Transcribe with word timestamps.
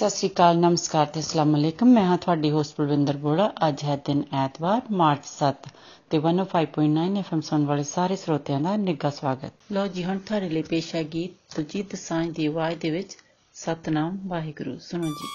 ਸਤਿ 0.00 0.10
ਸ੍ਰੀ 0.10 0.28
ਅਕਾਲ, 0.28 0.58
ਨਮਸਕਾਰ 0.58 1.06
ਤੇ 1.06 1.20
ਅਸਲਾਮ 1.20 1.56
ਅਲੈਕਮ। 1.56 1.86
ਮੈਂ 1.86 2.04
ਹਾਂ 2.04 2.18
ਤੁਹਾਡੀ 2.18 2.50
ਹੋਸਟ 2.50 2.80
ਬਲਵਿੰਦਰ 2.80 3.16
ਬੋੜਾ। 3.16 3.52
ਅੱਜ 3.68 3.84
ਹੈ 3.84 3.96
ਦਿਨ 3.96 4.22
ਐਤਵਾਰ, 4.32 4.82
ਮਾਰਚ 4.90 5.24
7 5.24 5.66
ਤੇ 6.10 6.18
105.9 6.18 7.18
ਐਫਐਮ 7.18 7.40
ਸੁਣ 7.40 7.64
ਵਾਲੇ 7.64 7.82
ਸਾਰੇ 7.82 8.16
ਸਰੋਤਿਆਂ 8.16 8.60
ਦਾ 8.60 8.76
ਨਿੱਘਾ 8.76 9.10
ਸਵਾਗਤ। 9.10 9.52
ਲੋ 9.72 9.86
ਜੀ, 9.86 10.04
ਹੁਣ 10.04 10.18
ਤੁਹਾਡੇ 10.18 10.48
ਲਈ 10.48 10.62
ਪੇਸ਼ 10.62 10.94
ਹੈ 10.94 11.04
ਗੀਤ 11.04 11.54
ਤੁਜੀਤ 11.54 11.94
ਸਾਂਝ 11.96 12.30
ਦੀ 12.30 12.46
ਆਵਾਜ਼ 12.46 12.78
ਦੇ 12.78 12.90
ਵਿੱਚ 12.90 13.16
ਸਤਨਾਮ 13.54 14.18
ਵਾਹਿਗੁਰੂ। 14.26 14.78
ਸੁਣੋ 14.78 15.08
ਜੀ। 15.08 15.28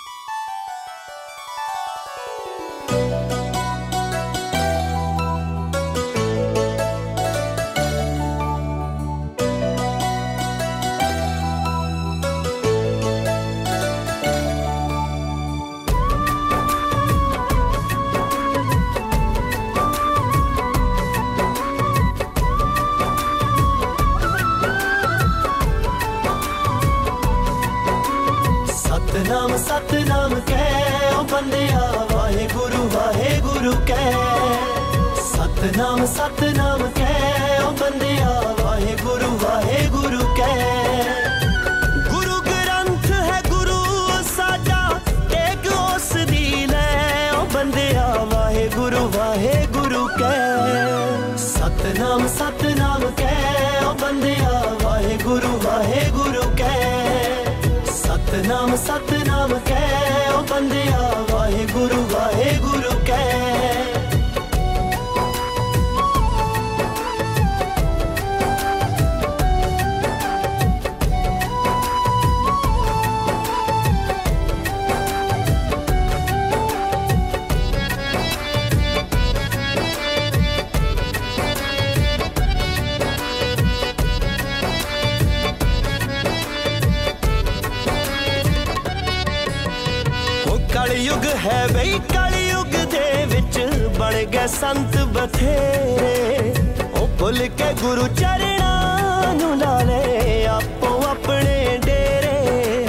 ਉਹ 97.26 97.32
ਭੁੱਲ 97.32 97.48
ਕੇ 97.58 97.68
ਗੁਰੂ 97.82 98.08
ਚਰਣਾ 98.08 99.34
ਨੂੰ 99.34 99.58
ਲਾ 99.60 99.82
ਲੈ, 99.84 100.46
ਆਪੋ 100.48 100.90
ਆਪਣੇ 101.10 101.80
ਡੇਰੇ। 101.86 102.86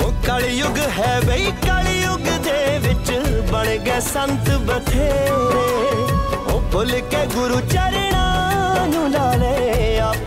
ਹੋ 0.00 0.12
ਕਲਯੁਗ 0.26 0.78
ਹੈ 0.98 1.20
ਬਈ, 1.26 1.46
ਕਲਯੁਗ 1.66 2.28
ਦੇ 2.44 2.78
ਵਿੱਚ 2.78 3.08
ਬਣ 3.52 3.76
ਗਏ 3.78 4.00
ਸੰਤ 4.12 4.50
ਬਥੇਰੇ। 4.68 5.30
ਉਹ 6.46 6.60
ਭੁੱਲ 6.72 6.92
ਕੇ 7.10 7.22
ਗੁਰੂ 7.34 7.60
ਚਰਣਾ 7.60 8.86
ਨੂੰ 8.86 9.10
ਲਾ 9.10 9.34
ਲੈ, 9.34 9.98
ਆਪੋ 10.00 10.21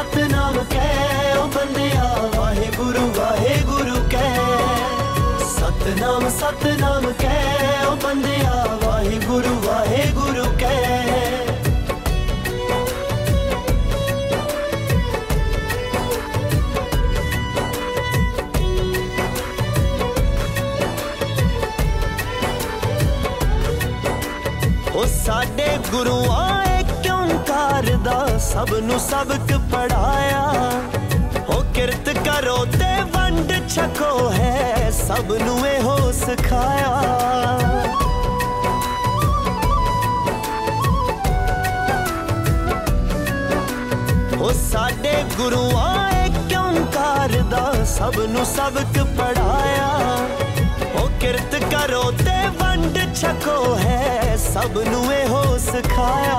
ਸਤਨਾਮ 0.00 0.18
ਸਤਨਾਮ 0.18 0.64
ਕਹਿ 0.70 1.38
ਉਹ 1.38 1.48
ਬੰਦਿਆ। 1.48 2.30
ਵਾਹਿਗੁਰੂ 2.36 3.12
ਵਾਹਿਗੁਰੂ 3.16 4.08
ਕਹਿ। 4.10 4.38
ਸਤਨਾਮ 5.40 6.28
ਸਤਨਾਮ 6.28 7.12
ਕਹਿ 7.18 7.86
ਉਹ 7.86 7.96
ਬੰਦਿਆ। 7.96 8.78
ਵਾਹਿਗੁਰੂ 8.84 9.60
ਵਾਹਿਗੁਰੂ 9.60 10.44
ਕਹਿ। 10.58 11.46
ਉਹ 24.94 25.06
ਸਾਡੇ 25.06 25.78
ਗੁਰੂਆਂ 25.90 26.66
ਏ 26.66 26.82
ਕਿਉਂ 27.02 27.28
ਕਰਦਾ 27.28 28.38
ਸਭ 28.38 28.74
ਨੂੰ 28.74 29.00
ਸਬਕ 29.00 29.59
ਪੜਾਇਆ। 29.80 30.40
ਉਹ 31.48 31.62
ਕਿਰਤ 31.74 32.08
ਕਰੋ 32.18 32.64
ਤੇ 32.64 32.88
ਵੰਡ 33.12 33.52
ਛਕੋ 33.68 34.30
ਹੈ, 34.30 34.90
ਸਭ 34.90 35.32
ਨੂੰ 35.42 35.66
ਇਹੋ 35.66 36.10
ਸਿਖਾਇਆ। 36.12 36.90
ਉਹ 44.40 44.52
ਸਾਡੇ 44.52 45.14
ਗੁਰੂਆਂ 45.36 46.10
ਏ 46.12 46.28
ਕਿਉਂ 46.48 46.74
ਕਰਦਾ, 46.88 47.72
ਸਭ 47.86 48.20
ਨੂੰ 48.28 48.44
ਸਬਕ 48.46 49.02
ਪੜਾਇਆ। 49.18 49.88
ਉਹ 50.94 51.08
ਕਿਰਤ 51.20 51.54
ਕਰੋ 51.72 52.10
ਤੇ 52.24 52.36
ਵੰਡ 52.60 52.98
ਛਕੋ 53.14 53.76
ਹੈ, 53.76 54.36
ਸਭ 54.52 54.78
ਨੂੰ 54.88 55.12
ਇਹੋ 55.12 55.58
ਸਿਖਾਇਆ। 55.58 56.38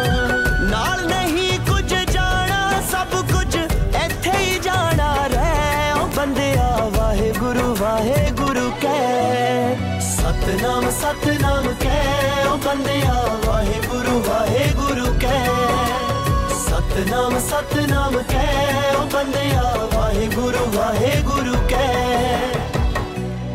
ਬੰਦਿਆ 12.65 13.39
ਵਾਹਿਗੁਰੂ 13.45 14.23
ਵਾਹਿਗੁਰੂ 14.23 15.05
ਕਹਿ। 15.21 15.47
ਸਤਨਾਮ 16.53 17.39
ਸਤਨਾਮ 17.39 18.17
ਕਹਿ, 18.29 18.95
ਉਹ 18.95 19.05
ਬੰਦਿਆ 19.05 19.89
ਵਾਹਿਗੁਰੂ 19.93 20.77
ਵਾਹਿਗੁਰੂ 20.77 21.67
ਕਹਿ। 21.69 22.49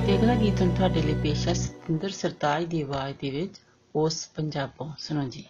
ਤੇ 0.06 0.16
ਅਗਲਾ 0.16 0.34
ਗੀਤ 0.34 0.60
ਹੁਣ 0.60 0.70
ਤੁਹਾਡੇ 0.70 1.02
ਲਈ 1.02 1.14
ਪੇਸ਼ 1.14 1.48
ਹੈ 1.48 1.52
ਸਤਿੰਦਰ 1.52 2.10
ਸਰਤਾਜ 2.10 2.64
ਦੀ 2.64 2.82
ਆਵਾਜ਼ 2.82 3.16
ਦੇ 3.20 3.30
ਵਿੱਚ, 3.30 3.54
ਉਸ 3.96 4.28
ਪੰਜਾਬੋਂ। 4.36 4.90
ਸੁਣੋ 4.98 5.28
ਜੀ। 5.28 5.44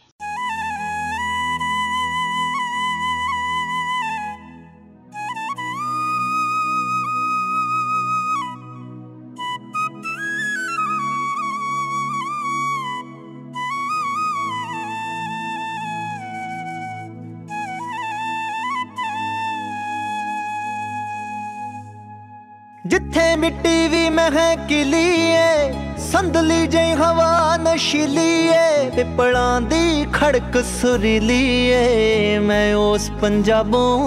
ਜਿੱਥੇ 22.87 23.35
ਮਿੱਟੀ 23.37 23.89
ਵੀ 23.89 24.09
ਮਹਿਕਲੀ 24.11 25.31
ਏ 25.31 25.73
ਸੰਦਲੀ 26.13 26.67
ਜਈ 26.67 26.93
ਹਵਾ 26.93 27.57
ਨਸ਼ੀਲੀ 27.57 28.49
ਏ 28.49 28.91
ਪਿਪਲਾਂ 28.97 29.61
ਦੀ 29.61 30.07
ਖੜਕ 30.13 30.59
ਸੁਰੀਲੀ 30.83 31.67
ਏ 31.69 32.39
ਮੈਂ 32.39 32.75
ਉਸ 32.75 33.11
ਪੰਜਾਬੋਂ, 33.21 33.99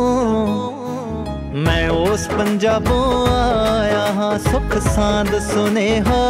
ਮੈਂ 1.56 1.90
ਉਸ 1.90 2.28
ਪੰਜਾਬੋਂ 2.28 3.28
ਆਇਆ 3.28 4.06
ਹਾਂ, 4.14 4.38
ਸੁਖ 4.40 4.78
ਸਾਂਦ 4.96 5.40
ਸੁਨੇਹਾ, 5.54 6.22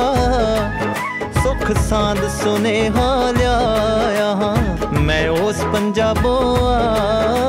ਸੁਖ 1.43 1.71
ਸਾਂਦ 1.89 2.27
ਸੁਨੇਹਾ 2.43 3.31
ਲਿਆਇਆ 3.31 4.33
ਹਾਂ। 4.35 4.55
ਮੈਂ 4.99 5.29
ਉਸ 5.29 5.63
ਪੰਜਾਬੋਂ 5.73 6.67
ਆਇਆ 6.67 7.48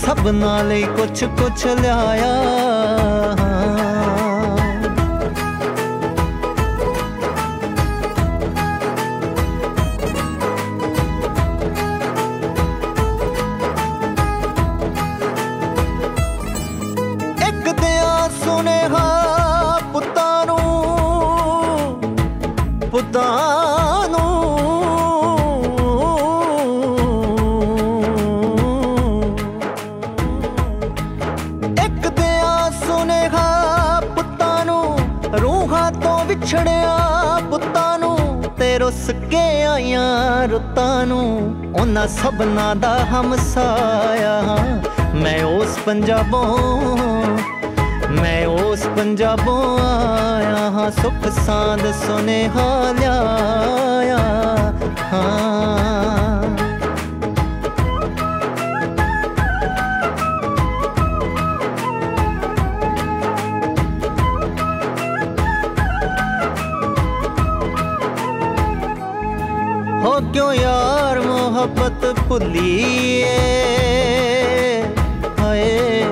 ਸਭਨਾਂ 0.00 0.62
ਲਈ 0.64 0.82
ਕੁਛ 0.96 1.24
ਕੁਛ 1.40 1.66
ਲਿਆਇਆ 1.80 2.32
ਉਹਨਾਂ 41.79 42.07
ਸਭਨਾਂ 42.07 42.75
ਦਾ 42.75 42.97
ਹਮਸਾਇਆ 43.05 44.41
ਹਾਂ। 44.41 45.15
ਮੈਂ 45.15 45.43
ਉਸ 45.43 45.79
ਪੰਜਾਬੋਂ, 45.85 46.97
ਮੈਂ 48.09 48.47
ਉਸ 48.47 48.85
ਪੰਜਾਬੋਂ 48.95 49.79
ਆਇਆ 49.79 50.69
ਹਾਂ। 50.69 50.91
ਸੁਖ 50.91 51.27
ਸਾਂਦ 51.45 51.91
ਸੁਨੇਹਾ 51.91 52.91
ਲਿਆਇਆ 52.91 54.17
ਹਾਂ। 55.13 56.41
ਹੋ 70.03 70.19
ਕਿਉਂ 70.33 70.53
ਯਾਰ? 70.53 71.10
ਮੁਹੱਬਤ 71.61 72.19
ਭੁੱਲੀਏ। 72.29 73.25
ਹਾਏ। 75.39 76.05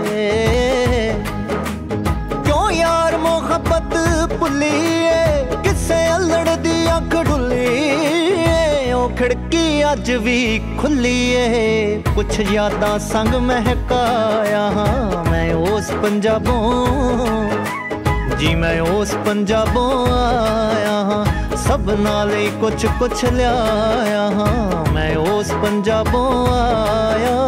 ਕਿਉਂ 2.46 2.72
ਯਾਰ 2.72 3.18
ਮੁਹੱਬਤ 3.18 3.98
ਭੁੱਲੀਏ? 4.34 5.46
ਕਿਸੇ 5.63 6.16
ਅਲੜ 6.18 6.50
ਦੀ 6.50 6.86
ਅੱਖ 6.98 7.16
ਢੁੱਲੀਏ 7.28 8.92
ਉਹ 8.92 9.10
ਖਿੜਕੀ 9.10 9.92
ਅੱਜ 9.94 10.12
ਵੀ 10.12 10.62
ਖੁੱਲੀ 10.81 11.31
ਏ 11.31 12.01
ਕੁਛ 12.16 12.40
ਯਾਦਾਂ 12.40 13.00
ਸੰਗ 13.00 13.36
ਮਹਿਕਾਇਆ 13.36 14.72
ਹਾਂ 14.72 15.25
ਮੈਂ 15.31 15.54
ਉਸ 15.54 15.92
ਪੰਜਾਬੋਂ। 15.92 16.88
ਜੀ 18.40 18.56
ਮੈਂ 18.56 18.81
ਉਸ 18.81 19.16
ਪੰਜਾਬੋਂ 19.25 20.07
ਆਇਆ 20.07 20.92
ਹਾਂ। 20.92 21.38
ਸਭ 21.58 21.90
ਨਾਲੇ 21.90 22.50
ਕੁਛ 22.61 22.87
ਕੁਛ 22.99 23.25
ਲਿਆਇਆ 23.25 24.31
ਹਾਂ 24.31 24.84
ਮੈਂ 24.93 25.16
ਉਸ 25.16 25.52
ਪੰਜਾਬੋਂ 25.62 26.46
ਆਇਆ 26.52 27.47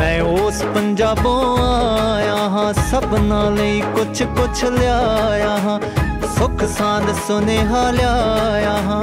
ਮੈਂ 0.00 0.20
ਉਸ 0.22 0.62
ਪੰਜਾਬੋਂ 0.74 1.56
ਆਇਆ 1.58 2.36
ਹਾਂ 2.48 2.72
ਸਭਨਾਂ 2.90 3.50
ਲਈ 3.50 3.80
ਕੁਛ 3.96 4.22
ਕੁਛ 4.36 4.64
ਲਿਆਇਆ 4.64 5.56
ਹਾਂ। 5.58 5.78
ਸੁਖ 6.38 6.64
ਸਾਂਦ 6.68 7.12
ਸੁਨੇਹਾ 7.28 7.90
ਲਿਆਇਆ 7.90 8.70
ਹਾਂ, 8.82 9.02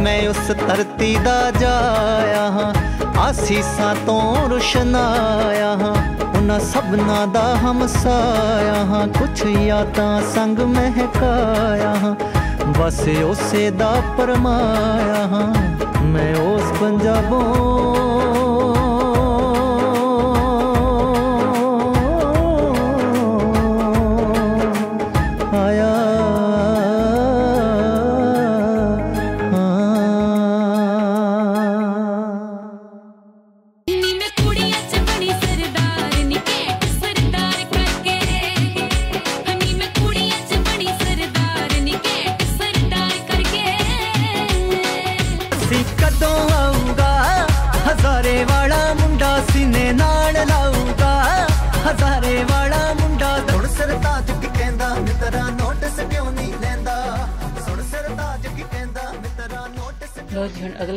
ਮੈਂ 0.00 0.28
ਉਸ 0.28 0.50
ਧਰਤੀ 0.58 1.16
ਦਾ 1.24 1.50
ਜਾਇਆ 1.50 2.50
ਹਾਂ। 2.50 2.72
ਆਸੀਸਾਂ 3.18 3.94
ਤੋਂ 4.06 4.48
ਰੁਸ਼ਨਾਇਆ 4.50 5.74
ਹਾਂ, 5.76 5.94
ਉਹਨਾਂ 6.28 6.60
ਸਭਨਾਂ 6.60 7.26
ਦਾ 7.26 7.42
ਹਮਸਾਇਆ 7.56 8.84
ਹਾਂ। 8.84 9.06
ਕੁਛ 9.08 9.44
ਯਾਦਾਂ 9.46 10.20
ਸੰਗ 10.34 10.58
ਮਹਿਕਾਇਆ 10.68 11.94
ਹਾਂ, 11.94 12.14
ਬਸ 12.78 13.00
ਉਸੇ 13.24 13.70
ਦਾ 13.70 13.92
ਪਰਮਾਇਆ 14.18 15.26
ਹਾਂ। 15.26 15.52
ਮੈਂ 16.04 16.34
ਉਸ 16.36 16.72
ਪੰਜਾਬੋਂ 16.80 18.07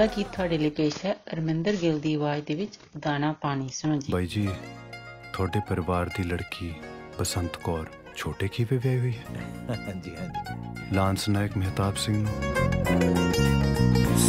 ਅਗਲਾ 0.02 0.14
ਗੀਤ 0.18 0.28
ਤੁਹਾਡੇ 0.28 0.58
ਲਈ 0.58 0.70
ਪੇਸ਼ 0.70 0.96
ਹੈ 1.06 1.16
ਅਰਮਿੰਦਰ 1.34 1.76
ਗਿੱਲ 1.82 2.00
ਦੀ 2.00 2.14
ਆਵਾਜ਼ 2.16 2.44
ਦੇ 2.46 2.54
ਵਿੱਚ 2.56 2.78
ਦਾਣਾ 3.00 3.32
ਪਾਣੀ 3.42 3.68
ਸੁਣੋ 3.74 3.96
ਜੀ। 3.96 4.12
ਬਾਈ 4.14 4.26
ਜੀ 4.28 4.48
ਤੁਹਾਡੇ 5.34 5.60
ਪਰਿਵਾਰ 5.70 6.10
ਦੀ 6.18 6.24
ਲੜਕੀ 6.24 6.72
ਬਸੰਤ 7.20 7.58
ਕੌਰ 7.58 7.86
ਛੋਟੇ 8.16 8.48
ਕੀਵੇ 8.48 8.78
ਵਿਆਹੀ 8.78 9.00
ਹੋਈ 9.00 9.12
ਹੈ? 9.12 9.44
ਹਾਂਜੀ 9.70 10.16
ਹਾਂਜੀ। 10.16 10.96
ਲਾਂਸ 10.96 11.28
ਨਾਇਕ 11.30 11.58
ਮਹਿਤਾਬ 11.58 11.96
ਸਿੰਘ 11.96 12.16
ਨੂੰ। 12.18 12.32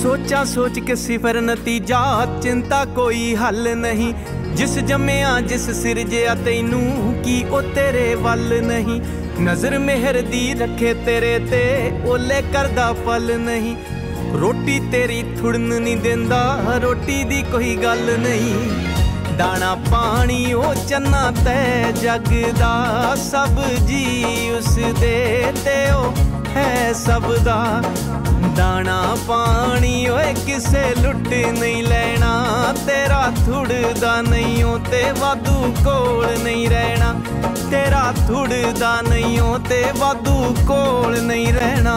ਸੋਚਾਂ 0.02 0.44
ਸੋਚ 0.44 0.78
ਕੇ 0.78 0.94
ਸਿਫਰ 0.94 1.40
ਨਤੀਜਾ 1.40 2.26
ਚਿੰਤਾ 2.42 2.84
ਕੋਈ 2.84 3.34
ਹੱਲ 3.36 3.76
ਨਹੀਂ। 3.76 4.12
ਜਿਸ 4.56 4.78
ਜੰਮਿਆ 4.78 5.40
ਜਿਸ 5.40 5.70
ਸਿਰਜਿਆ 5.70 6.34
ਤੈਨੂੰ 6.34 7.14
ਕੀ 7.24 7.44
ਉਹ 7.44 7.62
ਤੇਰੇ 7.62 8.14
ਵੱਲ 8.14 8.62
ਨਹੀਂ? 8.62 9.00
ਨਜ਼ਰ 9.40 9.78
ਮਿਹਰ 9.78 10.20
ਦੀ 10.22 10.54
ਰੱਖੇ 10.54 10.94
ਤੇਰੇ 10.94 11.38
ਤੇ 11.38 11.64
ਓਲੇ 12.04 12.42
ਕਰਦਾ 12.52 12.92
ਫਲ 12.92 13.38
ਨਹੀਂ। 13.40 13.76
ਰੋਟੀ 14.40 14.78
ਤੇਰੀ 14.92 15.22
ਥੁੜਨ 15.40 15.60
ਨਹੀਂ 15.60 15.96
ਦਿੰਦਾ, 15.96 16.58
ਰੋਟੀ 16.82 17.24
ਦੀ 17.24 17.42
ਕੋਈ 17.42 17.74
ਗੱਲ 17.76 18.18
ਨਹੀਂ। 18.18 18.54
ਦਾਣਾ 19.38 19.74
ਪਾਣੀ 19.90 20.52
ਉਹ 20.52 20.74
ਚੰਨਾ 20.88 21.30
ਤੈ 21.44 21.92
ਜਗ 21.92 22.32
ਦਾ 22.58 23.14
ਸਭ 23.14 23.60
ਜੀ 23.86 24.50
ਉਸ 24.50 24.74
ਦੇ 25.00 25.52
ਤੇ 25.64 25.90
ਉਹ 25.90 26.14
ਹੈ 26.56 26.92
ਸਭ 26.92 27.32
ਦਾ। 27.44 27.82
ਦਾਣਾ 28.56 29.16
ਪਾਣੀ 29.28 30.08
ਓਏ 30.08 30.32
ਕਿਸੇ 30.46 30.82
ਲੁੱਟ 31.02 31.28
ਨਹੀਂ 31.60 31.82
ਲੈਣਾ, 31.82 32.74
ਤੇਰਾ 32.86 33.32
ਥੁੜਦਾ 33.46 34.20
ਨਹੀਂ 34.22 34.64
ਓ 34.64 34.76
ਤੇ 34.90 35.04
ਵਾਧੂ 35.20 35.74
ਕੋਲ 35.84 36.26
ਨਹੀਂ 36.44 36.68
ਰਹਿਣਾ। 36.68 37.14
ਤੇਰਾ 37.70 38.12
ਥੁੜਦਾ 38.28 39.00
ਨਹੀਂ 39.02 39.40
ਓ 39.40 39.58
ਤੇ 39.58 39.84
ਵਾਧੂ 39.98 40.54
ਕੋਲ 40.68 41.20
ਨਹੀਂ 41.22 41.52
ਰਹਿਣਾ। 41.52 41.96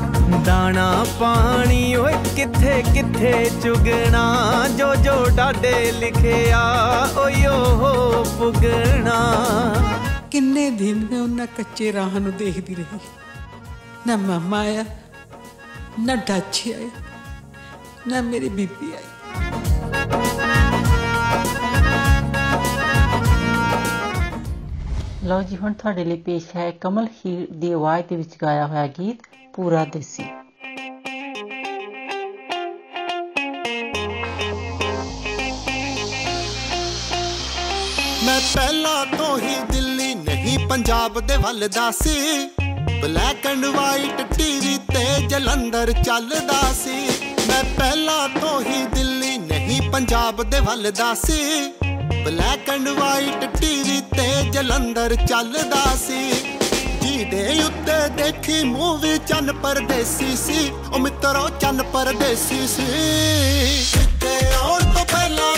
ਦਾਣਾ 0.45 1.05
ਪਾਣੀ 1.19 1.95
ਓਏ 1.95 2.13
ਕਿੱਥੇ 2.35 2.83
ਕਿੱਥੇ 2.93 3.49
ਚੁਗਣਾ? 3.63 4.67
ਜੋ 4.77 4.93
ਜੋ 4.95 5.13
ਡਾਡੇ 5.29 5.91
ਲਿਖਿਆ 5.91 6.61
ਓਯੋ 7.17 7.53
ਹੋ 7.75 8.23
ਪੁਗਣਾ। 8.39 9.17
ਕਿੰਨੇ 10.31 10.69
ਦਿਨ 10.69 11.07
ਮੈਂ 11.11 11.21
ਉਹਨਾਂ 11.21 11.47
ਕੱਚੇ 11.47 11.93
ਰਾਹ 11.93 12.19
ਨੂੰ 12.19 12.33
ਦੇਖਦੀ 12.37 12.75
ਰਹੀ। 12.75 12.99
ਨਾ 14.07 14.15
ਮਾਮਾ 14.17 14.59
ਆਇਆ 14.59 14.85
ਨਾ 15.99 16.15
ਡਾਚੀ 16.15 16.71
ਆਈ 16.71 16.89
ਨਾ 18.07 18.21
ਮੇਰੀ 18.21 18.49
ਬੀਬੀ 18.49 18.91
ਆਈ। 18.93 19.09
ਲਓ 25.23 25.41
ਜੀ 25.41 25.57
ਹੁਣ 25.57 25.73
ਤੁਹਾਡੇ 25.73 26.03
ਲਈ 26.05 26.17
ਪੇਸ਼ 26.17 26.45
ਹੈ 26.55 26.71
ਕਮਲ 26.71 27.07
ਹੀਰ 27.17 27.47
ਦੀ 27.51 27.71
ਆਵਾਜ਼ 27.71 28.05
ਦੇ 28.05 28.15
ਵਿੱਚ 28.15 28.35
ਗਾਇਆ 28.41 28.67
ਹੋਇਆ 28.67 28.87
ਗੀਤ। 28.87 29.21
ਪੂਰਾ 29.53 29.83
ਦੇਸੀ। 29.85 30.23
ਮੈਂ 38.23 38.39
ਪਹਿਲਾਂ 38.53 39.05
ਤੋਂ 39.17 39.37
ਹੀ 39.37 39.55
ਦਿੱਲੀ 39.71 40.13
ਨਹੀਂ, 40.15 40.57
ਪੰਜਾਬ 40.67 41.19
ਦੇ 41.19 41.37
ਵੱਲ 41.37 41.67
ਦਾ 41.67 41.89
ਸੀ। 41.91 42.49
ਬਲੈਕ 43.01 43.45
ਐਂਡ 43.47 43.65
ਵਾਈਟ 43.65 44.21
ਟੀਵੀ 44.33 44.77
ਤੇ 44.93 45.27
ਜਲੰਧਰ 45.27 45.91
ਚੱਲਦਾ 45.91 46.61
ਸੀ। 46.73 46.97
ਮੈਂ 47.47 47.63
ਪਹਿਲਾਂ 47.77 48.27
ਤੋਂ 48.29 48.61
ਹੀ 48.61 48.85
ਦਿੱਲੀ 48.93 49.37
ਨਹੀਂ, 49.37 49.81
ਪੰਜਾਬ 49.91 50.43
ਦੇ 50.43 50.59
ਵੱਲ 50.59 50.91
ਦਾ 50.91 51.13
ਸੀ। 51.13 51.71
ਬਲੈਕ 52.25 52.69
ਐਂਡ 52.69 52.87
ਵਾਈਟ 52.89 53.45
ਟੀਵੀ 53.57 54.01
ਤੇ 54.15 54.49
ਜਲੰਧਰ 54.49 55.15
ਚੱਲਦਾ 55.15 55.83
ਸੀ। 56.07 56.50
ਜਿਹਦੇ 57.21 57.63
ਉੱਤੇ 57.63 58.07
ਦੇਖੀ 58.17 58.63
ਮੂਵੀ 58.63 59.17
ਚੰਨ 59.27 59.51
ਪਰਦੇਸੀ 59.53 60.35
ਸੀ, 60.37 60.71
ਉਹ 60.93 60.99
ਮਿੱਤਰੋ 60.99 61.49
ਚੰਨ 61.61 61.83
ਪਰਦੇਸੀ 61.83 62.67
ਸੀ। 62.67 62.85
ਤੇ 64.21 64.33
ਆਉਣ 64.55 64.81
ਤੋਂ 64.93 65.05
ਪਹਿਲਾਂ 65.05 65.50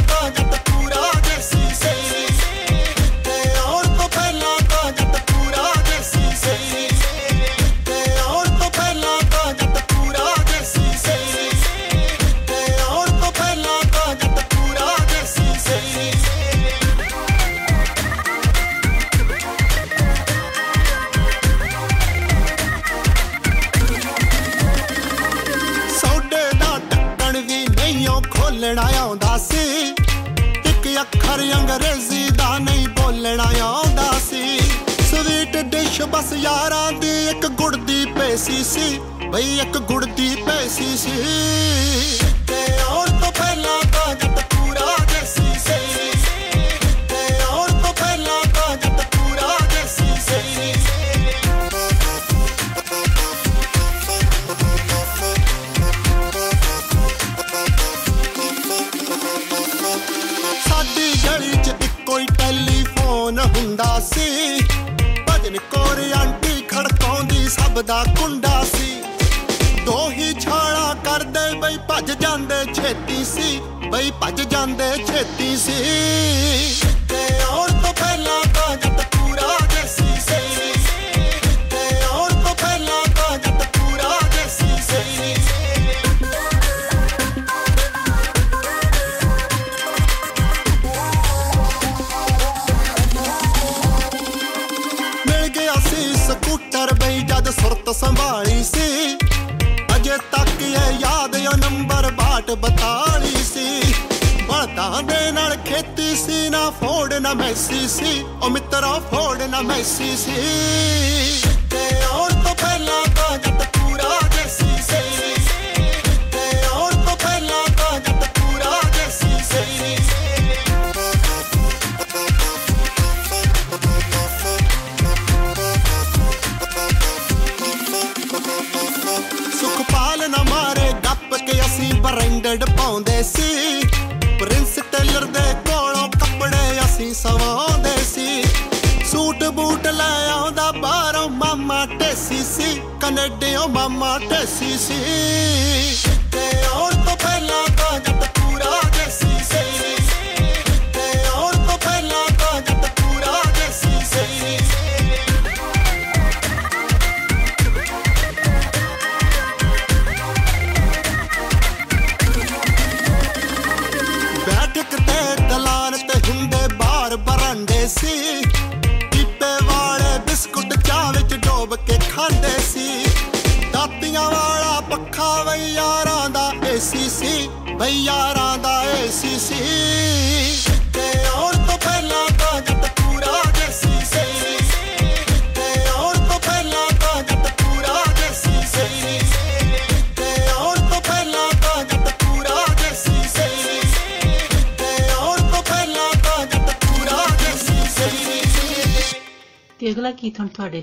see. 144.84 145.23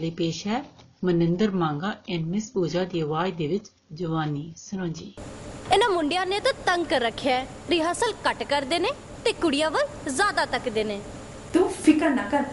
ਲਈ 0.01 0.11
ਪੇਸ਼ 0.11 0.47
ਹੈ 0.47 0.63
ਮਨਿੰਦਰ 1.05 1.51
ਮੰਗਾ 1.51 1.95
ਐਂਡ 2.11 2.27
ਮਿਸ 2.27 2.51
ਪੂਜਾ 2.51 2.85
ਦੀ 2.85 3.01
ਆਵਾਜ਼ 3.01 3.35
ਦੇ 3.35 3.47
ਵਿੱਚ 3.47 3.71
ਜਵਾਨੀ 3.93 4.53
ਸੁਣੋ 4.57 4.87
ਜੀ 4.87 5.13
ਇਹਨਾਂ 5.73 5.89
ਮੁੰਡਿਆਂ 5.91 6.27
ਨੇ 6.27 6.41
ਤਾਂ 6.41 6.53
ਤੰਗ 6.67 6.87
ਕਰ 6.87 7.01
ਰੱਖਿਆ 7.01 7.37
ਹੈ। 7.37 7.47
ਰਿਹਰਸਲ 7.71 8.13
ਕੱਟ 8.25 8.43
ਕਰਦੇ 8.43 8.79
ਨੇ 8.79 8.89
ਤੇ 9.25 9.33
ਕੁੜੀਆਂ 9.33 9.71
ਵੱਲ 9.71 10.11
ਜ਼ਿਆਦਾ 10.11 10.45
ਤੱਕਦੇ 10.45 10.85
ਨੇ। 10.85 11.01
ਤੂੰ 11.55 11.69
ਫਿਕਰ 11.69 12.11
ਨਾ 12.11 12.23
ਕਰ। 12.23 12.45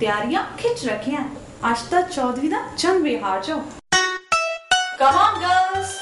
ਤਿਆਰੀਆਂ 0.00 0.44
ਖਿੱਚ 0.58 0.84
ਰੱਖੀਆਂ। 0.86 1.24
ਆਸ਼ਤਾ 1.64 2.00
ਚੌਧਰੀ 2.00 2.48
ਦਾ 2.48 2.56
ਚੰਦ 2.78 3.02
ਵਿਹਾਰ 3.02 3.42
ਚੋ 3.42 3.56
ਕਮ 4.98 5.06
ਆਨ 5.06 5.40
ਗਰਲਸ 5.40 5.99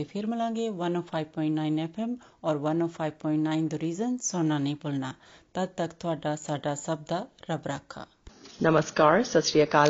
हफ़्ते 0.00 0.12
फिर 0.12 0.26
मिलेंगे 0.26 0.68
105.9 0.70 1.78
एफएम 1.80 2.16
और 2.44 2.58
105.9 2.60 3.68
द 3.68 3.78
रीजन 3.82 4.16
सुनना 4.22 4.58
नहीं 4.58 4.74
भूलना। 4.82 5.14
तब 5.54 5.68
तक 5.78 5.94
ਤੁਹਾਡਾ 6.00 6.34
साडा 6.36 6.74
ਸਭ 6.76 6.98
ਦਾ 7.10 7.26
ਰੱਬ 7.50 7.66
ਰਾਖਾ 7.66 8.06
नमस्कार 8.60 9.22
सत 9.24 9.46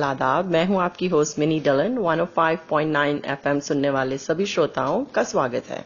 आदाब। 0.09 0.51
मैं 0.51 0.65
हूँ 0.67 0.77
आपकी 0.81 1.07
होस्ट 1.09 1.39
मिनी 1.39 1.59
डलन। 1.61 1.97
105.9 2.03 3.17
एफएम 3.33 3.61
सुनने 3.69 3.91
वाले 3.91 4.19
सभी 4.19 4.47
श्रोताओं 4.47 5.05
का 5.17 5.25
स्वागत 5.25 5.71
है। 5.71 5.81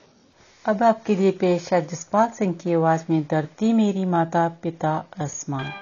अब 0.65 0.83
आपके 0.83 1.17
लिए 1.17 1.31
पेश 1.41 1.73
है 1.73 1.81
जसपाल 1.87 2.29
सिंह 2.39 2.53
की 2.63 2.75
आवाज़ 2.75 3.07
में 3.11 3.23
धरती 3.31 3.73
मेरी 3.73 4.05
माता 4.15 4.49
पिता 4.63 4.93
आसमान। 5.21 5.73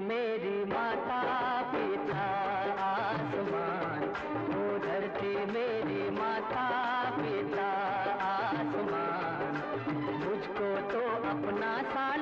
मेरी 0.00 0.64
माता 0.64 1.20
पिता 1.62 2.24
आसमान। 2.84 4.04
ओ 4.54 4.78
धरती 4.78 5.34
मेरी 5.52 6.10
माता 6.10 6.64
पिता 7.10 7.68
आसमान। 8.28 9.52
मुझको 10.24 10.68
तो 10.92 11.02
अपना 11.28 11.72
सा 11.82 12.19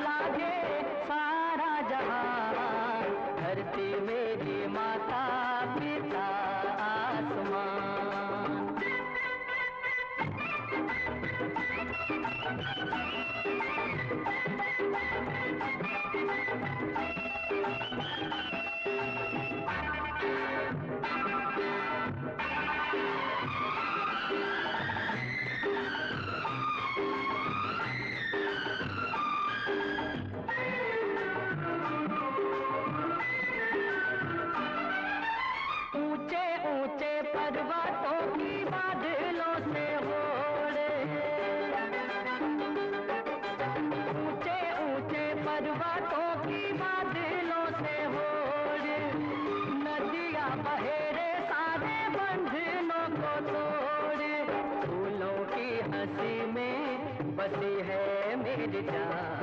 मेरी 58.67 58.81
जान 58.91 59.36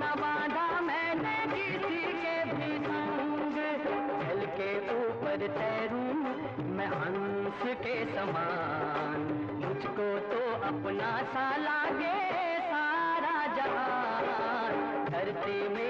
न 0.00 0.06
मैंने 0.82 1.36
किसी 1.54 2.00
के 2.22 2.36
भी 2.44 2.70
संग। 2.78 3.56
जल 4.20 4.40
के 4.58 4.70
ऊपर 4.96 5.46
तैरूं 5.58 6.12
मैं 6.76 6.86
हंस 6.86 7.60
के 7.82 7.96
समान। 8.14 9.20
मुझको 9.64 10.08
तो 10.32 10.40
अपना 10.68 11.12
सा 11.22 11.56
लागे 11.56 12.16
सारा 12.62 13.36
जहान। 13.56 14.74
धरती 15.04 15.68
मेरी 15.68 15.89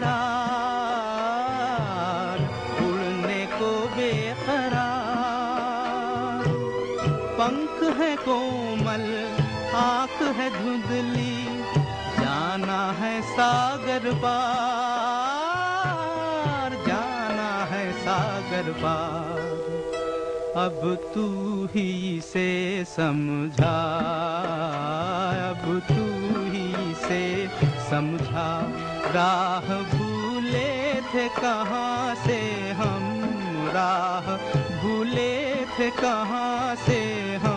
उड़ने 2.83 3.41
को 3.53 3.71
बेकरार 3.95 4.89
पंख 7.39 7.77
है 7.99 8.11
कोमल, 8.15 9.05
आँख 9.75 10.17
है 10.37 10.47
धुंधली, 10.51 11.35
जाना 12.19 12.81
है 12.99 13.13
सागर 13.31 14.03
पार, 14.23 14.35
जाना 16.87 17.51
है 17.71 17.85
सागर 18.03 18.71
पार। 18.83 19.49
अब 20.65 20.79
तू 21.13 21.25
ही 21.75 21.89
से 22.23 22.49
समझा, 22.87 23.77
अब 25.49 25.63
तू 25.89 26.10
से 27.11 27.47
समझा 27.89 28.49
राह 29.15 29.67
भूले 29.93 30.69
थे 31.13 31.27
कहाँ 31.39 32.15
से 32.25 32.39
हम? 32.79 33.03
राह 33.75 34.27
भूले 34.83 35.33
थे 35.75 35.89
कहाँ 36.01 36.75
से 36.85 36.99
हम? 37.43 37.50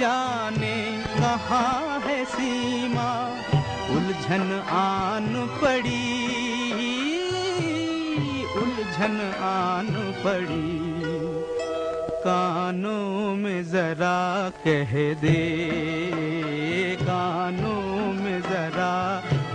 जाने 0.00 0.76
कहाँ 1.14 2.00
है 2.00 2.24
सीमा? 2.24 3.10
उलझन 3.94 4.46
आन 4.72 5.26
पड़ी, 5.62 6.04
उलझन 8.54 9.16
आन 9.44 9.88
पड़ी। 10.24 10.72
कानों 12.24 13.34
में 13.36 13.62
जरा 13.70 14.50
कह 14.64 14.92
दे, 15.20 15.40
कानों 17.02 18.12
में 18.14 18.40
जरा 18.42 18.94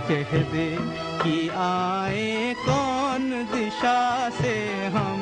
कह 0.08 0.32
दे 0.52 0.68
कि 1.22 1.48
आए 1.58 2.54
कौन 2.58 3.28
दिशा 3.52 4.30
से 4.30 4.56
हम, 4.96 5.20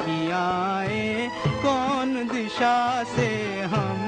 कि 0.00 0.18
आए 0.32 1.28
कौन 1.62 2.14
दिशा 2.28 3.04
से 3.16 3.28
हम। 3.74 4.07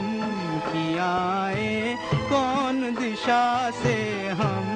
आए 1.01 1.95
कौन 2.31 2.81
दिशा 2.99 3.43
से 3.83 3.95
हम 4.41 4.70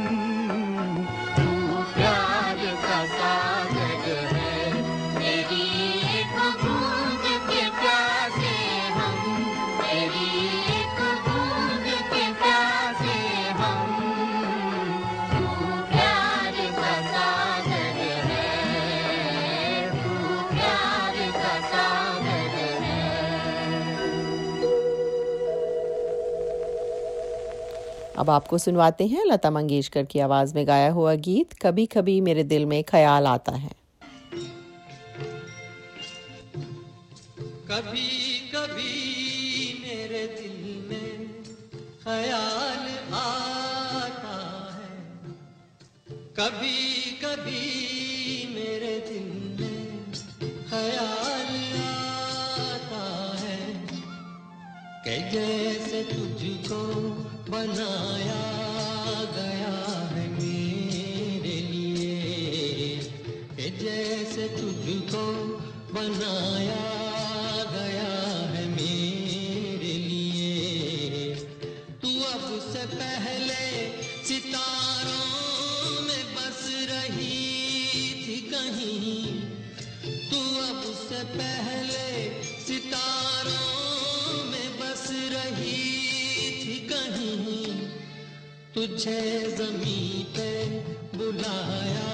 अब 28.26 28.30
आपको 28.30 28.58
सुनवाते 28.58 29.08
हैं 29.08 29.26
लता 29.26 29.52
मंगेशकर 29.52 30.06
की 30.06 30.20
आवाज़ 30.20 30.56
में 30.56 30.68
गाया 30.68 30.92
हुआ 30.92 31.16
गीत 31.16 31.54
कभी 31.54 31.86
कभी 31.86 32.22
मेरे 32.22 32.44
दिल 32.44 32.66
में 32.66 32.84
ख्याल 32.84 33.28
आता 33.28 33.52
है। 33.52 33.72
कभी 37.68 38.40
कभी 38.40 38.94
मेरे 39.82 40.28
दिल 40.28 40.86
में 40.90 41.44
ख्याल 42.04 43.14
आता 43.14 44.70
है। 44.74 45.20
कभी 46.10 47.12
कभी 47.12 47.62
मेरे 48.56 49.00
दिल 49.00 49.62
में 49.62 50.12
ख्याल 50.70 51.78
आता 52.62 53.38
है। 53.38 53.88
कि 55.08 55.32
जैसे 55.32 56.04
तुझको 56.04 57.25
बनाया 57.50 58.44
गया 59.36 59.76
है 60.12 60.26
मेरे 60.30 61.58
लिए। 61.72 63.00
जैसे 63.80 64.48
तुझको 64.58 65.24
बनाया 65.94 66.95
तुझे 88.76 89.56
जमी 89.58 90.26
पे 90.36 90.50
बुलाया 91.18 92.10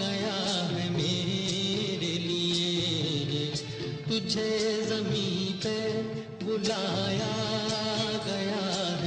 गया 0.00 0.36
है 0.70 0.90
मेरे 0.90 2.12
लिए। 2.18 3.46
तुझे 4.08 4.50
जमी 4.88 5.60
पे 5.64 5.76
बुलाया 6.44 7.34
गया 8.26 8.64
है 9.02 9.03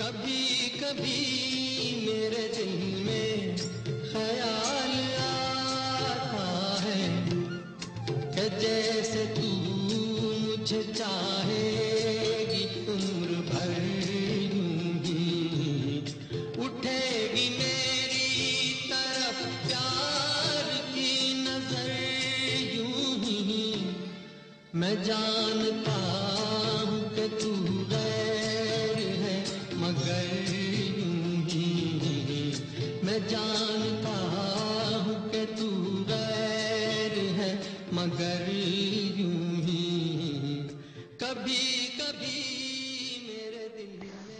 कभी 0.00 0.68
कभी 0.80 1.49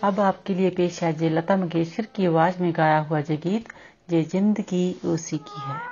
अब 0.02 0.20
आपके 0.20 0.54
लिए 0.54 0.70
पेश 0.70 1.02
है 1.02 1.12
जय 1.12 1.28
लता 1.28 1.56
मंगेशकर 1.56 2.06
की 2.16 2.26
आवाज़ 2.26 2.62
में 2.62 2.72
गाया 2.76 2.98
हुआ 3.00 3.20
जय 3.20 3.36
गीत 3.36 3.68
जय 4.10 4.22
ज़िंदगी 4.24 4.92
उसी 5.04 5.38
की 5.38 5.60
है। 5.60 5.89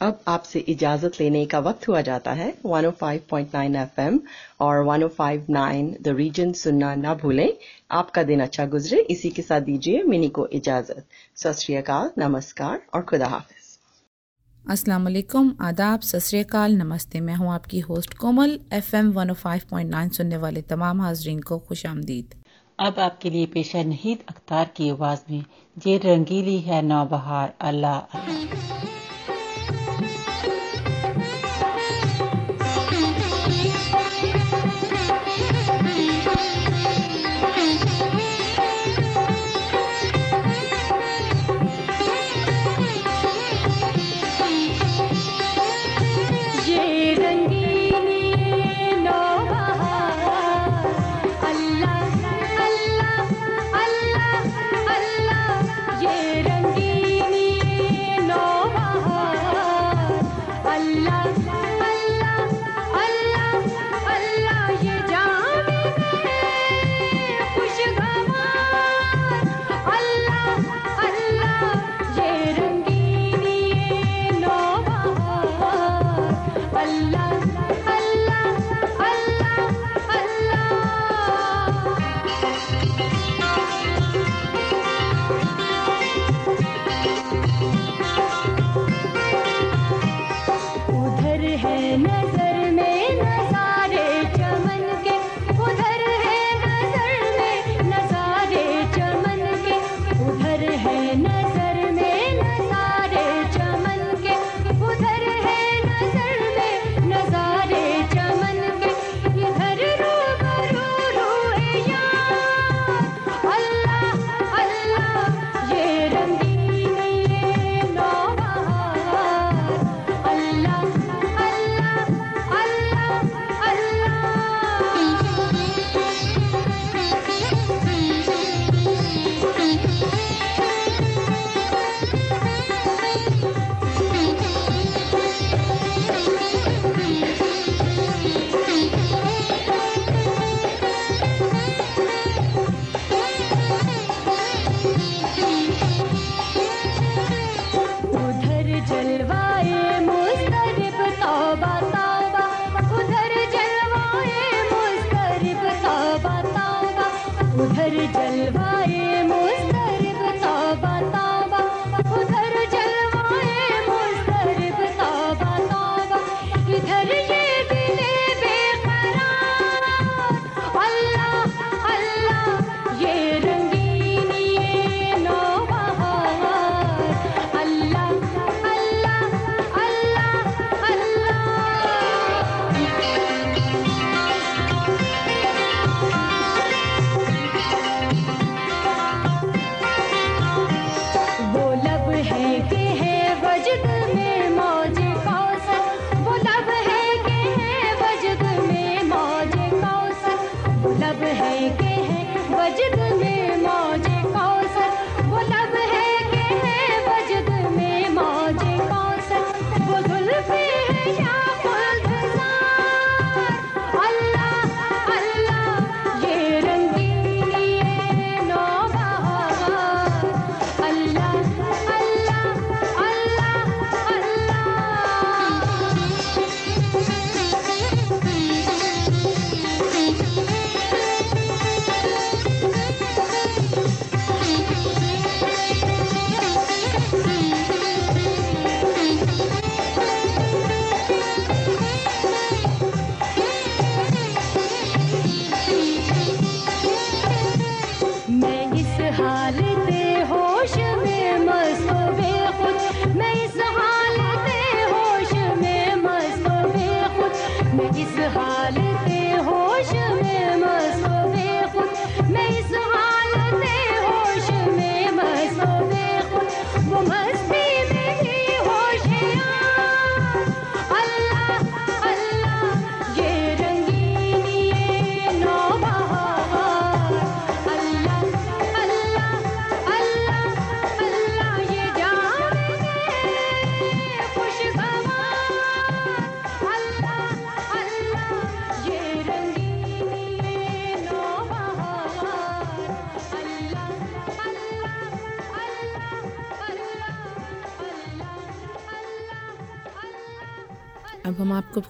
अब 0.00 0.20
आपसे 0.28 0.58
इजाज़त 0.58 1.20
लेने 1.20 1.44
का 1.46 1.58
वक्त 1.58 1.88
हुआ 1.88 2.00
जाता 2.00 2.32
है। 2.32 2.52
105.9 2.66 3.76
एफएम 3.76 4.20
और 4.60 4.84
105.9 4.84 5.90
द 6.02 6.14
रीजन 6.16 6.52
सुनना 6.52 6.94
ना 6.94 7.14
भूलें। 7.14 7.52
आपका 7.92 8.22
दिन 8.22 8.40
अच्छा 8.40 8.66
गुजरे। 8.66 9.00
इसी 9.10 9.30
के 9.30 9.42
साथ 9.42 9.60
दीजिए 9.60 10.02
मिनी 10.02 10.28
को 10.28 10.46
इजाज़त। 10.46 11.04
सत 11.36 12.14
नमस्कार 12.18 12.80
और 12.94 13.02
खुदा 13.02 13.26
हाफिज। 13.26 13.68
अस्सलाम 14.64 15.04
वालेकुम। 15.04 15.54
आदाब। 15.60 16.00
सत 16.00 16.56
नमस्ते। 16.56 17.20
मैं 17.20 17.34
हूँ 17.34 17.52
आपकी 17.52 17.80
होस्ट 17.80 18.14
कोमल। 18.14 18.58
एफएम 18.72 19.12
105.9 19.12 20.08
सुनने 20.12 20.36
वाले 20.36 20.62
तमाम 20.62 21.00
हाजरीन 21.00 21.40
को 21.42 21.58
खुश 21.58 21.86
आमदीद। 21.86 22.34
अब 22.78 22.98
आपके 23.00 23.30
लिए 23.30 23.46
पेशा 23.46 23.78
है 23.78 23.84
नहीद 23.84 24.18
अख्तार 24.28 24.70
की 24.76 24.90
आवाज़ 24.90 25.30
में 25.30 25.44
जे 25.76 25.96
रंगीली 26.04 26.58
है 26.60 26.82
नौबहार। 26.82 27.54
अल्लाह। 27.60 28.79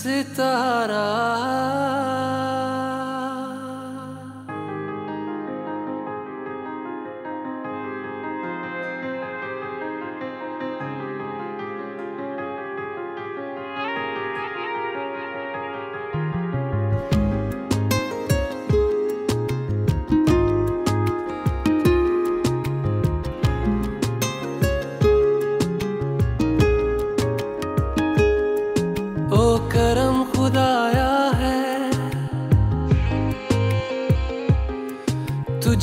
सितारा। 0.00 1.79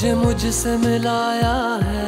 तुझे 0.08 0.16
मुझसे 0.16 0.72
मिलाया 0.78 1.56
है। 1.84 2.08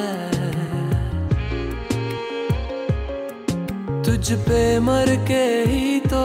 तुझ 4.04 4.26
पे 4.48 4.60
मर 4.80 5.10
के 5.28 5.44
ही 5.68 6.00
तो 6.08 6.24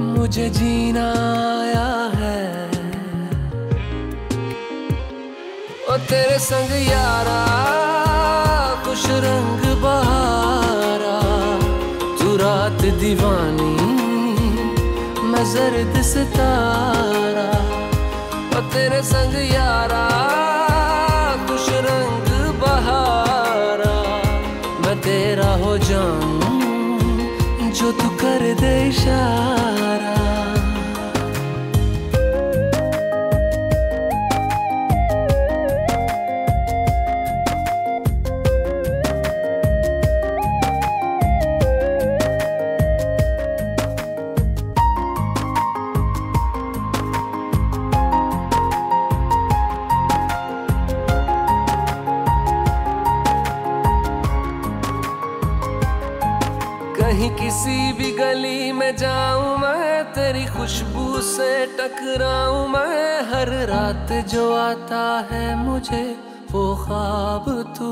मुझे 0.00 0.48
जीना 0.50 1.04
आया 1.50 1.90
है। 2.14 2.40
ओ 5.84 5.96
तेरे 6.08 6.38
संग 6.38 6.72
यारा, 6.88 7.42
खुश 8.86 9.04
रंग 9.26 9.68
बहारा, 9.82 11.18
तू 12.20 12.36
रात 12.36 12.80
दीवानी, 13.02 13.74
मैं 15.28 15.44
जर्द 15.54 16.02
सितारा। 16.04 17.55
तेरे 18.96 19.04
संग 19.04 19.34
यारा, 19.52 20.04
खुश 21.46 21.66
रंग 21.86 22.28
बहारा। 22.60 23.96
मैं 24.80 24.96
तेरा 25.04 25.50
हो 25.64 25.76
जाऊँ, 25.84 26.40
जो 27.76 27.92
तू 27.92 28.08
कर 28.16 28.42
दे 28.60 28.72
इशारा 28.88 29.55
से 61.26 61.66
टकराऊं 61.66 62.68
मैं, 62.68 63.22
हर 63.22 63.48
रात 63.48 64.12
जो 64.28 64.54
आता 64.54 65.28
है 65.32 65.56
मुझे, 65.56 66.16
वो 66.52 66.76
ख्वाब 66.76 67.74
तू। 67.78 67.90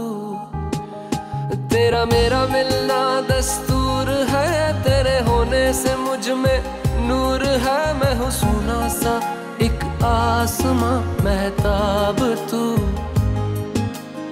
तेरा 1.56 2.04
मेरा 2.04 2.46
मिलना 2.46 3.20
दस्तूर 3.20 4.10
है, 4.10 4.82
तेरे 4.82 5.18
होने 5.30 5.72
से 5.72 5.96
मुझमें 5.96 6.80
नूर 7.08 7.44
है। 7.44 7.94
मैं 7.94 8.14
हूँ 8.16 8.30
सोना 8.30 8.88
सा 8.88 9.18
एक 9.62 9.84
आसमां, 10.04 11.24
महताब 11.24 12.20
तू। 12.50 12.74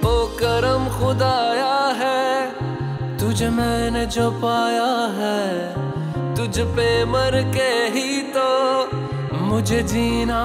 ओ 0.09 0.26
करम 0.26 0.88
खुदाया 0.98 1.74
है, 1.96 2.50
तुझे 3.18 3.48
मैंने 3.48 4.07
जो 4.07 4.30
पाया 4.30 4.92
है। 5.18 5.91
तुझ 6.43 6.61
पे 6.76 7.05
मर 7.05 7.34
के 7.55 7.68
ही 7.95 8.22
तो 8.34 8.47
मुझे 9.38 9.82
जीना 9.82 10.38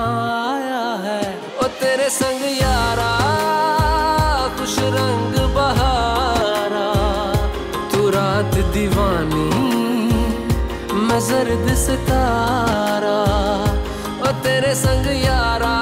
आया 0.50 0.84
है। 1.06 1.22
ओ 1.60 1.68
तेरे 1.80 2.10
संग 2.10 2.43
यारा, 2.62 3.08
खुश 4.60 4.76
रंग 4.95 5.34
बहारा। 5.56 6.86
तू 7.93 8.10
रात 8.10 8.54
दीवानी, 8.74 9.50
मैं 11.02 11.20
जर्द 11.20 11.76
सितारा। 11.76 13.18
ओ 14.22 14.34
तेरे 14.43 14.76
संग 14.76 15.26
यारा 15.26 15.76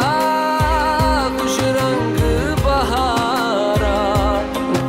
रंग 1.77 2.17
बहारा। 2.65 3.95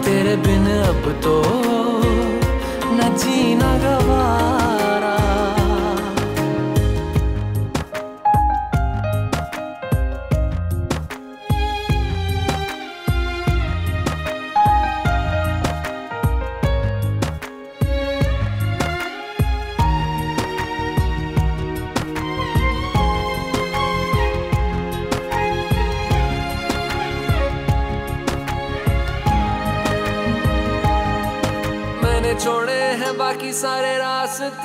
तेरे 0.04 0.36
बिन 0.36 0.66
अब 0.82 1.12
तो 1.24 1.42
न 2.94 3.16
जीना 3.18 3.78
गवारा। 3.78 4.05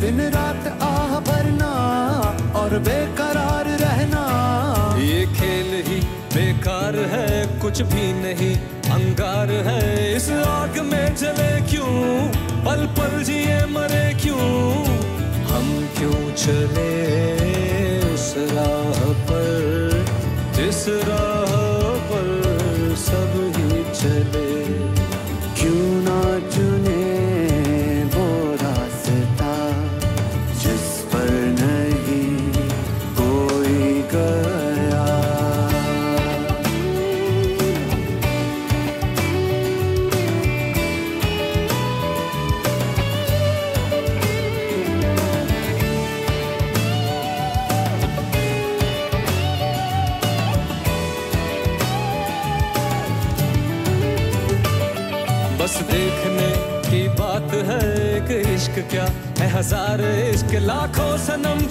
दिन 0.00 0.20
रात 0.20 0.66
आह 0.82 1.20
भरना 1.20 1.72
और 2.56 2.78
बेकरार 2.78 3.64
रहना। 3.64 4.24
ये 4.98 5.26
खेल 5.26 5.84
ही 5.88 6.00
बेकार 6.34 6.96
है, 6.96 7.60
कुछ 7.60 7.82
भी 7.82 8.12
नहीं, 8.12 8.56
अंगार 8.90 9.50
है। 9.50 10.16
इस 10.16 10.30
आग 10.30 10.78
में 10.78 11.16
जले 11.16 11.60
क्यों? 11.70 12.28
पल 12.64 12.86
पल 12.98 13.22
जिए 13.22 13.66
मरे 13.66 14.14
क्यों? 14.22 14.84
हम 15.46 15.88
क्यों 15.98 16.32
चले? 16.32 16.95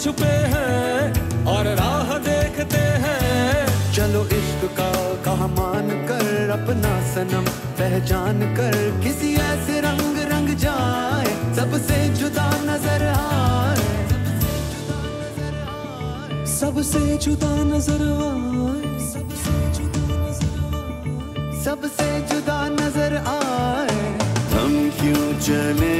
छुपे 0.05 0.33
हैं 0.49 1.45
और 1.51 1.67
राह 1.77 2.09
देखते 2.25 2.81
हैं। 3.03 3.93
चलो 3.93 4.19
इश्क 4.35 4.65
का 4.77 4.89
कहा 5.25 5.47
मान 5.49 5.87
कर 6.07 6.49
अपना 6.49 6.91
सनम, 7.13 7.45
पहचान 7.79 8.41
कर 8.55 8.75
किसी 9.03 9.33
ऐसे 9.43 9.79
रंग 9.81 10.19
रंग 10.31 10.49
जाए, 10.57 11.33
सबसे 11.55 11.97
जुदा 12.19 12.45
नज़र 12.61 13.05
आए। 13.13 13.87
सबसे 16.53 17.03
जुदा 17.17 17.53
नज़र 17.65 18.05
आए। 18.27 18.93
सबसे 21.63 22.07
जुदा 22.29 22.59
नज़र 22.69 23.17
आए। 23.33 23.97
हम 24.53 24.77
क्यों 24.99 25.25
चले 25.39 25.97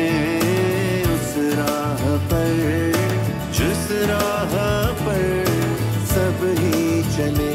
उस 1.16 1.34
राह 1.58 2.06
पर? 2.30 2.95
राह 4.08 4.92
पर 5.02 5.46
ही 6.60 7.04
चले। 7.18 7.55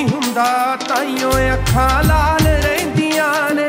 ਨਹੀਂ 0.00 0.08
ਹੁੰਦਾ, 0.08 0.76
ਤਾਈਓ 0.88 1.30
ਅੱਖਾਂ 1.54 2.02
ਲਾਲ 2.04 2.46
ਰਹਿੰਦੀਆਂ 2.46 3.54
ਨੇ। 3.54 3.68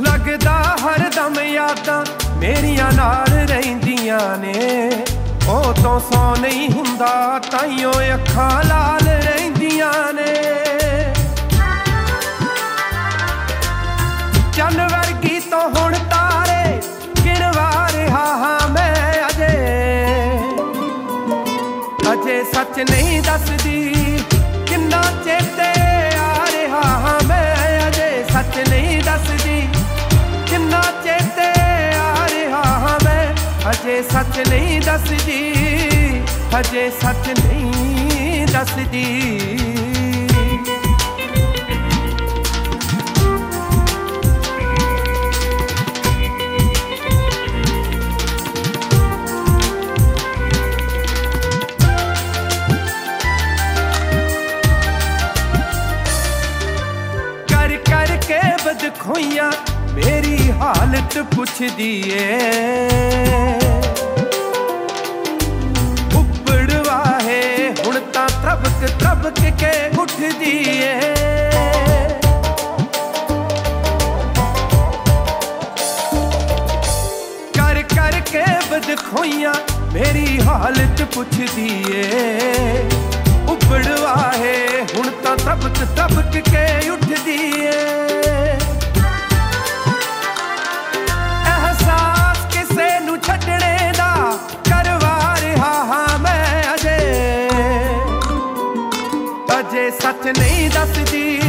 ਲੱਗਦਾ 0.00 0.54
ਹਰ 0.84 1.08
ਦਮ 1.16 1.40
ਯਾਦਾਂ 1.40 2.04
ਮੇਰੀਆਂ 2.36 2.92
ਨਾਲ 2.92 3.32
ਰਹਿੰਦੀਆਂ 3.48 4.38
ਨੇ। 4.38 4.54
ਉਹ 5.48 5.72
ਤੋਂ 5.74 5.98
ਸੌ 6.00 6.34
ਨਹੀਂ 6.40 6.70
ਹੁੰਦਾ, 6.70 7.40
ਤਾਈਓ 7.50 7.92
ਅੱਖਾਂ 8.14 8.64
ਲਾਲ 8.64 9.08
ਰਹਿੰਦੀਆਂ 9.08 10.12
ਨੇ। 10.12 10.32
ਚੰਨ 14.56 14.88
ਸੱਚ 22.72 22.90
ਨਹੀਂ 22.90 23.22
ਦੱਸਦੀ। 23.22 23.94
ਕਿੰਨਾ 24.68 25.00
ਚੇਤੇ 25.24 25.66
ਆ 26.18 26.46
ਰਿਹਾ 26.52 26.80
ਹਾਂ 26.80 27.18
ਮੈਂ 27.26 27.88
ਅਜੇ 27.88 28.24
ਸੱਚ 28.32 28.56
ਨਹੀਂ 28.68 29.02
ਦੱਸਦੀ। 29.02 29.68
ਕਿੰਨਾ 30.50 30.80
ਚੇਤੇ 31.04 31.48
ਆ 31.98 32.28
ਰਿਹਾ 32.28 32.62
ਹਾਂ 32.64 32.98
ਮੈਂ 33.04 33.34
ਅਜੇ 33.70 34.02
ਸੱਚ 34.02 34.48
ਨਹੀਂ 34.48 34.80
ਦੱਸਦੀ। 34.80 35.54
ਅਜੇ 36.60 36.90
ਸੱਚ 37.02 37.28
ਨਹੀਂ 37.28 38.46
ਦੱਸਦੀ। 38.46 39.04
हालत 58.82 58.98
खोइया, 58.98 59.44
मेरी 59.94 60.36
हालत 60.58 61.16
पुछ 61.34 61.58
दिए। 61.76 62.22
उबड़वा 66.18 66.98
है 67.22 67.44
हुन 67.78 67.98
ता 68.10 68.26
त्रबक 68.32 68.80
त्रबक 68.98 69.38
के 69.62 69.72
उठ 70.02 70.16
दिए। 70.40 70.90
कर 77.54 77.82
कर 77.94 78.20
के 78.32 78.44
बद 78.70 78.94
खोइया, 79.04 79.54
मेरी 79.94 80.36
हालत 80.42 81.08
पुछ 81.14 81.34
दिए। 81.54 82.04
उबड़वा 83.46 84.20
है 84.36 84.60
हुन 84.94 85.10
ता 85.24 85.36
त्रबक 85.36 85.84
त्रबक 85.96 86.42
के 86.48 86.66
उठ 86.90 87.10
दिए। 87.20 88.01
ਸੱਚ 100.00 100.38
ਨਹੀਂ 100.38 100.70
ਦੱਸਦੀ। 100.70 101.40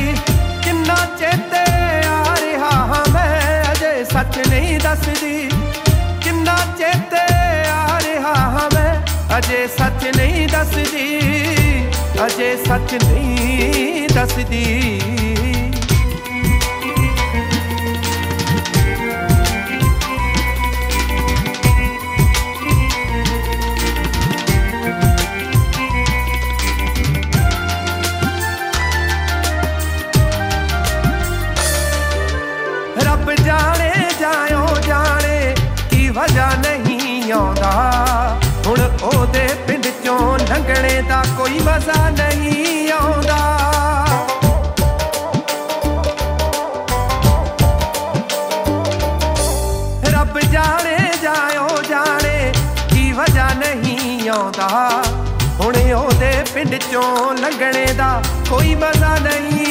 ਕਿੰਨਾ 0.63 0.95
ਚੇਤੇ 1.19 1.61
ਆ 2.07 2.35
ਰਿਹਾ 2.41 2.69
ਹਾਂ 2.69 3.11
ਮੈਂ, 3.11 3.71
ਅਜੇ 3.71 4.03
ਸੱਚ 4.03 4.47
ਨਹੀਂ 4.47 4.79
ਦੱਸਦੀ। 4.79 5.49
ਕਿੰਨਾ 6.21 6.57
ਚੇਤੇ 6.77 7.23
ਆ 7.69 7.99
ਰਿਹਾ 7.99 8.33
ਹਾਂ 8.35 8.69
ਮੈਂ, 8.73 9.01
ਅਜੇ 9.37 9.67
ਸੱਚ 9.67 10.17
ਨਹੀਂ 10.17 10.47
ਦੱਸਦੀ। 10.47 11.19
ਅਜੇ 12.25 12.57
ਸੱਚ 12.67 12.93
ਨਹੀਂ 12.93 14.09
ਦੱਸਦੀ। 14.09 14.89
ਦਾ 41.09 41.23
ਕੋਈ 41.37 41.59
ਮਜ਼ਾ 41.59 42.09
ਨਹੀਂ 42.09 42.91
ਆਉਂਦਾ। 42.91 43.37
ਰੱਬ 50.11 50.39
ਜਾਣੇ 50.39 50.97
ਜਾਇਓ 51.23 51.67
ਜਾਣੇ, 51.89 52.53
ਕੀ 52.89 53.11
ਵਜ੍ਹਾ 53.11 53.49
ਨਹੀਂ 53.53 54.29
ਆਉਂਦਾ। 54.29 54.67
ਹੁਣ 55.59 55.75
ਉਹਦੇ 55.93 56.45
ਪਿੰਡ 56.53 56.75
ਚੋਂ 56.91 57.33
ਲੰਘਣੇ 57.33 57.85
ਦਾ 57.93 58.21
ਕੋਈ 58.49 58.75
ਮਜ਼ਾ 58.75 59.17
ਨਹੀਂ 59.23 59.62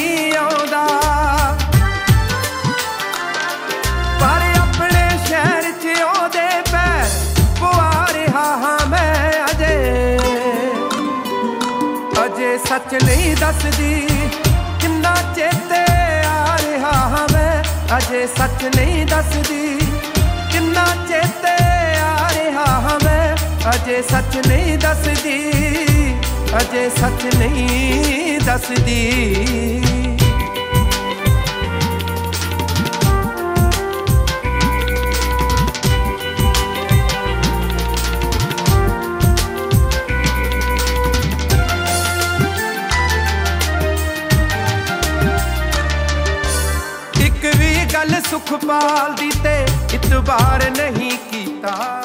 ਸੱਚ 12.93 13.03
ਨਹੀਂ 13.03 13.35
ਦੱਸਦੀ। 13.35 14.07
ਕਿੰਨਾ 14.81 15.15
ਚੇਤੇ 15.35 15.79
ਆ 16.27 16.57
ਰਿਹਾ 16.57 16.91
ਹਾਂ 16.91 17.27
ਮੈਂ, 17.33 17.63
ਅਜੇ 17.97 18.27
ਸੱਚ 18.27 18.63
ਨਹੀਂ 18.75 19.05
ਦੱਸਦੀ। 19.05 19.79
ਕਿੰਨਾ 20.51 20.85
ਚੇਤੇ 21.09 21.55
ਆ 21.99 22.29
ਰਿਹਾ 22.29 22.65
ਹਾਂ 22.65 22.99
ਮੈਂ, 23.05 23.35
ਅਜੇ 23.71 24.01
ਸੱਚ 24.01 24.47
ਨਹੀਂ 24.47 24.77
ਦੱਸਦੀ। 24.77 25.51
ਅਜੇ 26.61 26.89
ਸੱਚ 26.89 27.35
ਨਹੀਂ 27.35 28.39
ਦੱਸਦੀ। 28.39 30.02
ਸੁਖਪਾਲ 48.33 49.13
ਦੀ 49.15 49.29
ਤੇ 49.43 49.53
ਇਤਬਾਰ 49.95 50.63
ਨਹੀਂ 50.69 51.11
ਕੀਤਾ। 51.31 52.02